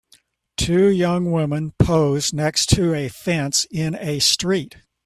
[0.57, 4.77] Two young women pose next to a fence in a street